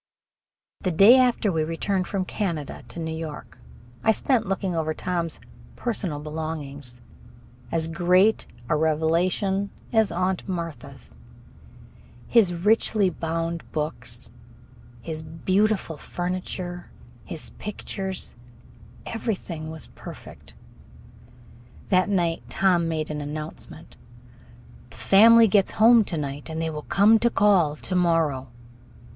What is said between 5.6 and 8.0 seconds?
"personal belongings" as